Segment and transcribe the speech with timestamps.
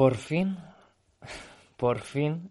[0.00, 0.56] Por fin,
[1.76, 2.50] por fin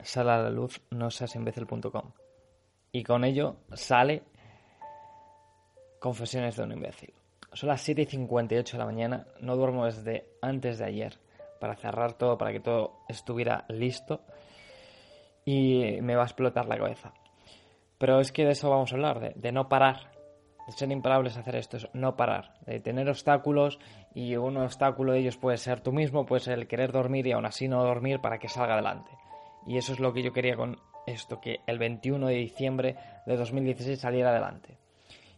[0.00, 2.12] sale a la luz no imbécil.com
[2.92, 4.22] y con ello sale
[5.98, 7.12] Confesiones de un imbécil.
[7.52, 11.18] Son las 7 y 58 de la mañana, no duermo desde antes de ayer
[11.60, 14.22] para cerrar todo, para que todo estuviera listo
[15.44, 17.12] y me va a explotar la cabeza.
[17.98, 20.10] Pero es que de eso vamos a hablar, de no parar,
[20.72, 23.78] ser imparables hacer esto, es no parar, de tener obstáculos
[24.14, 27.32] y un obstáculo de ellos puede ser tú mismo, puede ser el querer dormir y
[27.32, 29.10] aún así no dormir para que salga adelante.
[29.66, 33.36] Y eso es lo que yo quería con esto, que el 21 de diciembre de
[33.36, 34.78] 2016 saliera adelante.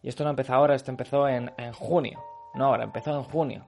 [0.03, 2.23] Y esto no empezó ahora, esto empezó en, en junio.
[2.55, 3.67] No ahora, empezó en junio.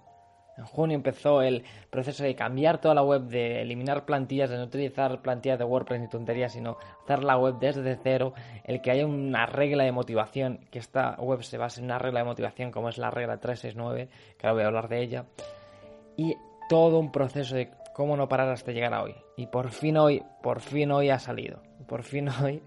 [0.56, 4.64] En junio empezó el proceso de cambiar toda la web, de eliminar plantillas, de no
[4.64, 8.34] utilizar plantillas de WordPress ni tonterías, sino hacer la web desde cero,
[8.64, 12.20] el que haya una regla de motivación, que esta web se base en una regla
[12.20, 15.24] de motivación como es la regla 369, que ahora voy a hablar de ella,
[16.16, 16.36] y
[16.68, 19.14] todo un proceso de cómo no parar hasta llegar a hoy.
[19.36, 21.62] Y por fin hoy, por fin hoy ha salido.
[21.86, 22.62] Por fin hoy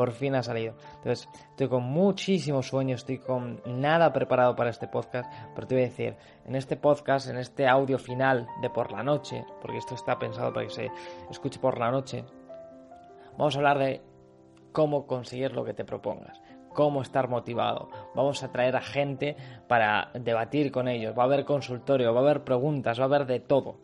[0.00, 0.76] por fin ha salido.
[0.96, 5.84] Entonces, estoy con muchísimo sueño, estoy con nada preparado para este podcast, pero te voy
[5.84, 9.94] a decir, en este podcast, en este audio final de por la noche, porque esto
[9.94, 10.90] está pensado para que se
[11.30, 12.24] escuche por la noche,
[13.36, 14.00] vamos a hablar de
[14.72, 16.40] cómo conseguir lo que te propongas,
[16.72, 17.90] cómo estar motivado.
[18.14, 19.36] Vamos a traer a gente
[19.68, 23.26] para debatir con ellos, va a haber consultorio, va a haber preguntas, va a haber
[23.26, 23.76] de todo.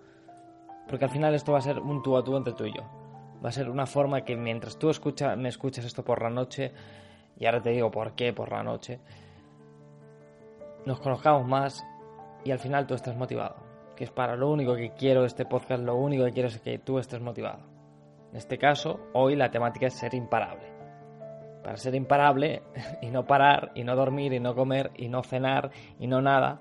[0.88, 3.05] Porque al final esto va a ser un tú a tú entre tú y yo.
[3.44, 6.72] Va a ser una forma que mientras tú escucha, me escuchas esto por la noche,
[7.38, 9.00] y ahora te digo por qué por la noche,
[10.86, 11.84] nos conozcamos más
[12.44, 13.56] y al final tú estés motivado.
[13.96, 16.78] Que es para lo único que quiero este podcast, lo único que quiero es que
[16.78, 17.60] tú estés motivado.
[18.30, 20.72] En este caso, hoy la temática es ser imparable.
[21.64, 22.62] Para ser imparable
[23.02, 26.60] y no parar, y no dormir, y no comer, y no cenar, y no nada,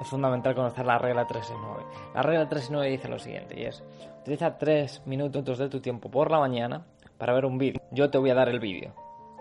[0.00, 2.12] es fundamental conocer la regla 369.
[2.14, 3.82] La regla 369 dice lo siguiente, y es,
[4.20, 6.84] utiliza 3 minutos de tu tiempo por la mañana
[7.18, 7.80] para ver un vídeo.
[7.90, 8.92] Yo te voy a dar el vídeo,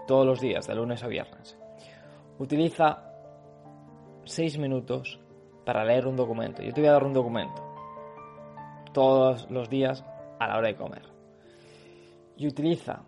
[0.07, 1.57] todos los días, de lunes a viernes.
[2.39, 3.03] Utiliza
[4.25, 5.19] 6 minutos
[5.65, 6.61] para leer un documento.
[6.61, 7.61] Yo te voy a dar un documento
[8.93, 10.03] todos los días
[10.39, 11.03] a la hora de comer.
[12.37, 13.03] Y utiliza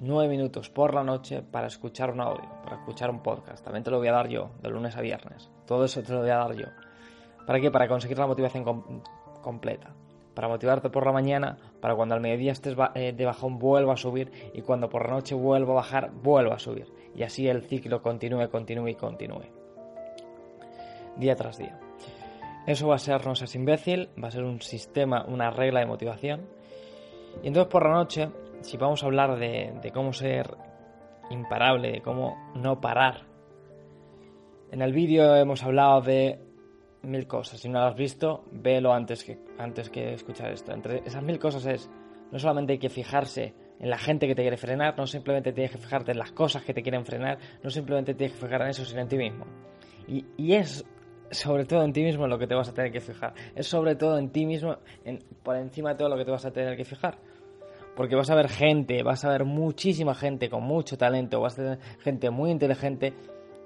[0.00, 3.64] 9 minutos por la noche para escuchar un audio, para escuchar un podcast.
[3.64, 5.50] También te lo voy a dar yo, de lunes a viernes.
[5.66, 6.66] Todo eso te lo voy a dar yo.
[7.46, 7.70] ¿Para qué?
[7.70, 8.64] Para conseguir la motivación
[9.42, 9.94] completa.
[10.34, 13.96] Para motivarte por la mañana, para cuando al mediodía estés eh, de bajón vuelva a
[13.96, 16.92] subir y cuando por la noche vuelva a bajar, vuelva a subir.
[17.14, 19.46] Y así el ciclo continúe, continúe y continúe.
[21.16, 21.80] Día tras día.
[22.66, 25.86] Eso va a ser no seas imbécil, va a ser un sistema, una regla de
[25.86, 26.42] motivación.
[27.42, 28.28] Y entonces por la noche
[28.66, 30.56] si vamos a hablar de, cómo ser
[31.30, 33.22] imparable, de cómo no parar,
[34.72, 36.40] en el vídeo hemos hablado de
[37.02, 37.60] mil cosas.
[37.60, 40.72] Si no lo has visto, vélo antes que, antes que escuchar esto.
[40.72, 41.88] Entre esas mil cosas es,
[42.32, 45.70] no solamente hay que fijarse en la gente que te quiere frenar, no simplemente tienes
[45.70, 48.68] que fijarte en las cosas que te quieren frenar, no simplemente tienes que fijar en
[48.68, 49.46] eso, sino en ti mismo.
[50.08, 50.84] Y, es
[51.30, 53.34] sobre todo en ti mismo lo que te vas a tener que fijar.
[53.54, 54.78] Es sobre todo en ti mismo,
[55.44, 57.18] por encima de todo lo que te vas a tener que fijar.
[57.96, 61.62] Porque vas a ver gente, vas a ver muchísima gente con mucho talento, vas a
[61.62, 63.14] tener gente muy inteligente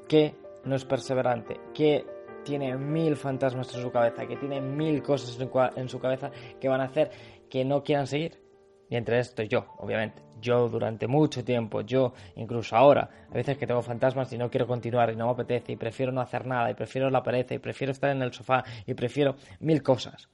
[0.08, 2.06] que no es perseverante, que
[2.44, 5.38] tiene mil fantasmas en su cabeza, que tiene mil cosas
[5.76, 6.30] en su cabeza
[6.60, 7.10] que van a hacer
[7.48, 8.40] que no quieran seguir.
[8.88, 10.22] Y entre esto yo, obviamente.
[10.40, 14.66] Yo durante mucho tiempo, yo incluso ahora, a veces que tengo fantasmas y no quiero
[14.66, 17.58] continuar y no me apetece y prefiero no hacer nada y prefiero la pereza y
[17.58, 20.28] prefiero estar en el sofá y prefiero mil cosas.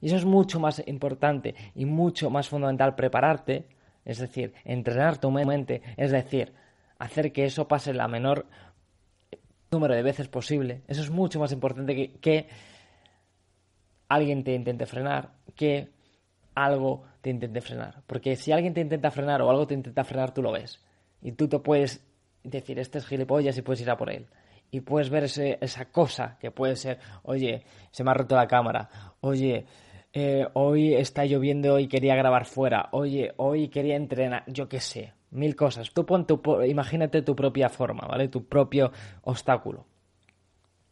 [0.00, 3.66] Y eso es mucho más importante y mucho más fundamental prepararte,
[4.04, 6.52] es decir, entrenar tu mente, es decir,
[6.98, 8.46] hacer que eso pase la menor
[9.70, 10.82] número de veces posible.
[10.88, 12.48] Eso es mucho más importante que, que
[14.08, 15.90] alguien te intente frenar, que
[16.54, 18.02] algo te intente frenar.
[18.06, 20.80] Porque si alguien te intenta frenar o algo te intenta frenar, tú lo ves.
[21.22, 22.04] Y tú te puedes
[22.42, 24.26] decir, este es gilipollas y puedes ir a por él.
[24.70, 28.88] Y puedes ver esa cosa que puede ser, oye, se me ha roto la cámara,
[29.20, 29.66] oye,
[30.12, 35.12] eh, hoy está lloviendo y quería grabar fuera, oye, hoy quería entrenar, yo qué sé,
[35.30, 35.92] mil cosas.
[35.92, 38.28] Tú pon tu, imagínate tu propia forma, ¿vale?
[38.28, 38.92] Tu propio
[39.22, 39.86] obstáculo.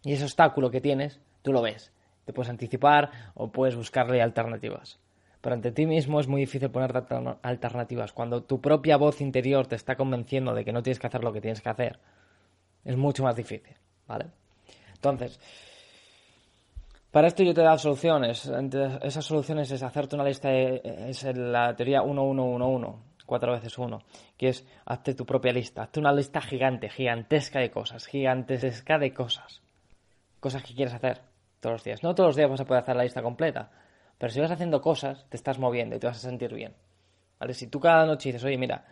[0.05, 1.93] Y ese obstáculo que tienes, tú lo ves.
[2.25, 5.01] Te puedes anticipar o puedes buscarle alternativas.
[5.41, 6.93] Pero ante ti mismo es muy difícil poner
[7.43, 8.13] alternativas.
[8.13, 11.33] Cuando tu propia voz interior te está convenciendo de que no tienes que hacer lo
[11.33, 11.99] que tienes que hacer,
[12.85, 13.77] es mucho más difícil,
[14.07, 14.27] ¿vale?
[14.95, 15.39] Entonces,
[17.11, 18.51] para esto yo te he dado soluciones.
[19.03, 24.03] Esas soluciones es hacerte una lista, es la teoría 1111, 4 veces 1,
[24.37, 29.13] que es hazte tu propia lista, hazte una lista gigante, gigantesca de cosas, gigantesca de
[29.13, 29.63] cosas.
[30.41, 31.21] Cosas que quieres hacer.
[31.61, 32.03] todos los días.
[32.03, 33.71] No todos los días vas a poder hacer la lista completa,
[34.17, 36.75] pero si vas haciendo cosas, te estás moviendo y te vas a sentir bien.
[37.39, 37.55] ¿Vale?
[37.55, 38.85] Si tú cada noche dices, oye, mira,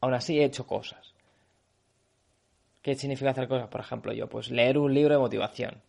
[0.00, 1.14] aún así he hecho cosas.
[2.82, 3.68] ¿Qué significa hacer cosas?
[3.68, 5.82] Por ejemplo, yo, pues leer un libro de motivación.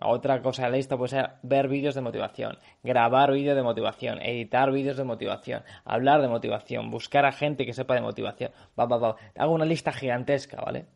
[0.00, 4.20] Otra cosa de la lista puede ser ver vídeos de motivación, grabar vídeos de motivación,
[4.20, 8.50] editar vídeos de motivación, hablar de motivación, buscar a gente que sepa de motivación.
[8.78, 9.16] Va, va, va.
[9.36, 10.86] Hago una lista gigantesca, ¿vale?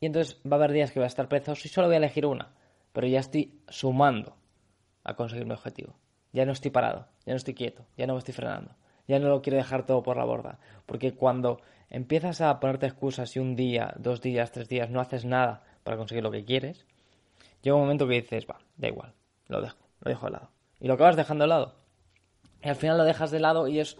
[0.00, 1.98] Y entonces va a haber días que voy a estar perezoso y solo voy a
[1.98, 2.54] elegir una.
[2.92, 4.34] Pero ya estoy sumando
[5.04, 5.94] a conseguir mi objetivo.
[6.32, 8.74] Ya no estoy parado, ya no estoy quieto, ya no me estoy frenando.
[9.08, 10.58] Ya no lo quiero dejar todo por la borda.
[10.86, 11.60] Porque cuando
[11.90, 15.96] empiezas a ponerte excusas y un día, dos días, tres días no haces nada para
[15.96, 16.86] conseguir lo que quieres,
[17.62, 19.14] llega un momento que dices, va, da igual,
[19.48, 20.50] lo dejo, lo dejo de lado.
[20.80, 21.74] Y lo acabas dejando de lado.
[22.62, 23.98] Y al final lo dejas de lado y es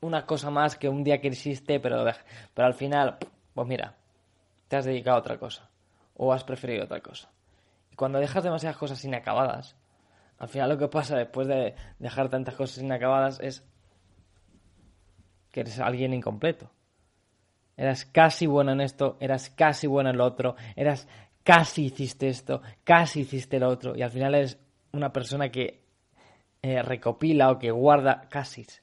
[0.00, 2.04] una cosa más que un día que existe, pero,
[2.54, 3.18] pero al final,
[3.54, 3.96] pues mira,
[4.68, 5.70] te has dedicado a otra cosa.
[6.14, 7.30] O has preferido otra cosa.
[7.90, 9.76] Y cuando dejas demasiadas cosas inacabadas,
[10.38, 13.64] al final lo que pasa después de dejar tantas cosas inacabadas es
[15.50, 16.70] que eres alguien incompleto.
[17.76, 21.08] Eras casi bueno en esto, eras casi bueno en lo otro, eras
[21.44, 24.58] casi hiciste esto, casi hiciste lo otro, y al final eres
[24.92, 25.82] una persona que
[26.62, 28.82] eh, recopila o que guarda casis.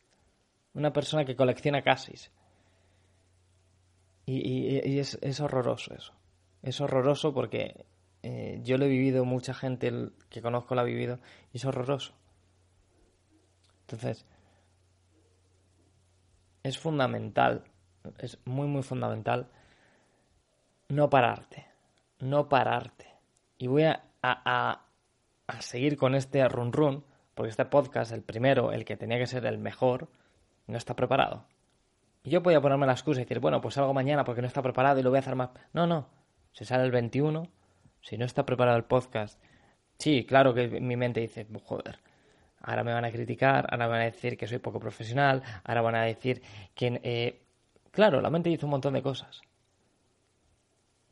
[0.74, 2.32] Una persona que colecciona casis.
[4.26, 6.14] Y, es, horroroso eso.
[6.62, 7.86] Es horroroso porque
[8.22, 9.92] eh, yo lo he vivido, mucha gente
[10.30, 11.20] que conozco lo ha vivido,
[11.52, 12.14] y es horroroso.
[13.82, 14.26] Entonces,
[16.62, 17.64] es fundamental,
[18.20, 19.48] es muy, muy fundamental
[20.90, 21.69] no pararte
[22.20, 23.08] no pararte.
[23.58, 24.86] Y voy a, a,
[25.48, 29.28] a, seguir con este run run, porque este podcast, el primero, el que tenía que
[29.28, 30.10] ser el mejor,
[30.68, 31.46] no está preparado.
[32.24, 34.62] Y yo podía ponerme la excusa y decir, bueno, pues salgo mañana porque no está
[34.62, 35.50] preparado y lo voy a hacer más.
[35.74, 36.08] No, no.
[36.52, 37.48] Se sale el 21,
[38.02, 39.42] si no está preparado el podcast.
[39.98, 42.00] Sí, claro que mi mente dice, joder,
[42.62, 45.82] ahora me van a criticar, ahora me van a decir que soy poco profesional, ahora
[45.82, 46.42] van a decir
[46.74, 47.00] que...
[47.04, 47.42] Eh...
[47.92, 49.42] Claro, la mente dice un montón de cosas.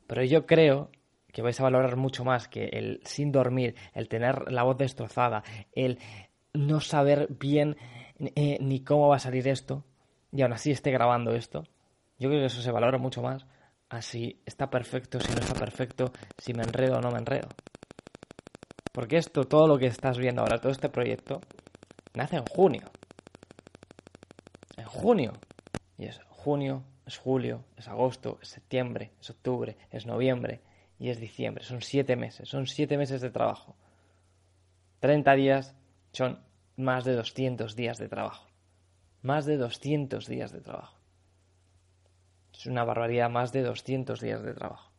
[0.06, 0.90] Pero yo creo
[1.32, 5.44] que vais a valorar mucho más que el sin dormir, el tener la voz destrozada,
[5.74, 6.00] el
[6.54, 7.78] no saber bien
[8.20, 9.84] eh, ni cómo va a salir esto,
[10.32, 11.64] y aún así esté grabando esto.
[12.20, 13.46] Yo creo que eso se valora mucho más
[13.90, 17.50] así está perfecto, si no está perfecto, si me enredo o no me enredo.
[18.92, 21.42] Porque esto, todo lo que estás viendo ahora, todo este proyecto,
[22.16, 22.90] nace en junio.
[24.76, 25.34] En junio.
[25.98, 30.62] Y es junio, es julio, es agosto, es septiembre, es octubre, es noviembre,
[31.00, 31.64] y es diciembre.
[31.64, 33.76] Son siete meses, son siete meses de trabajo.
[35.00, 35.76] 30 días
[36.12, 36.40] son
[36.76, 38.48] más de 200 días de trabajo.
[39.22, 40.98] Más de 200 días de trabajo.
[42.54, 44.92] Es una barbaridad, más de 200 días de trabajo.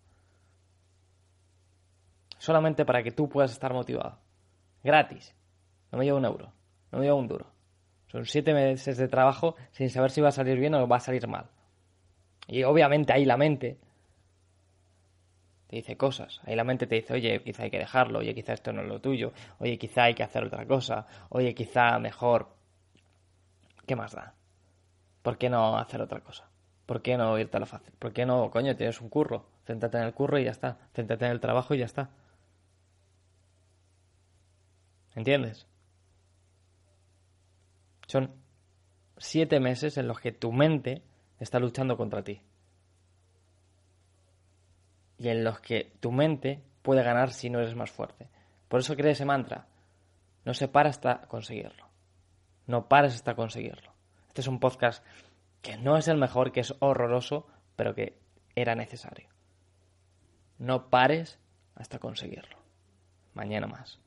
[2.39, 4.19] Solamente para que tú puedas estar motivado.
[4.85, 5.35] Gratis.
[5.91, 6.53] No me lleva un euro.
[6.93, 7.47] No me lleva un duro.
[8.07, 11.01] Son siete meses de trabajo sin saber si va a salir bien o va a
[11.01, 11.51] salir mal.
[12.47, 13.79] Y obviamente ahí la mente
[15.69, 16.41] te dice cosas.
[16.45, 18.89] Ahí la mente te dice, oye, quizá hay que dejarlo, oye, quizá esto no es
[18.89, 22.57] lo tuyo, oye, quizá hay que hacer otra cosa, oye, quizá mejor.
[23.87, 24.35] ¿Qué más da?
[25.23, 26.49] ¿Por qué no hacer otra cosa?
[26.87, 27.95] ¿Por qué no irte a lo fácil?
[27.99, 29.51] ¿Por qué no, coño, tienes un curro?
[29.67, 30.79] Céntrate en el curro y ya está.
[30.95, 32.11] Céntrate en el trabajo y ya está.
[35.15, 35.67] ¿Entiendes?
[38.07, 38.35] Son
[39.19, 41.03] siete meses en los que tu mente
[41.39, 42.41] está luchando contra ti
[45.19, 48.29] y en los que tu mente puede ganar si no eres más fuerte.
[48.69, 49.67] Por eso cree ese mantra.
[50.45, 51.89] No se para hasta conseguirlo.
[52.67, 53.93] No pares hasta conseguirlo.
[54.29, 55.05] Este es un podcast
[55.63, 57.47] que no es el mejor, que es horroroso,
[57.77, 58.19] pero que
[58.55, 59.29] era necesario.
[60.59, 61.39] No pares
[61.75, 62.59] hasta conseguirlo.
[63.35, 64.01] Mañana más.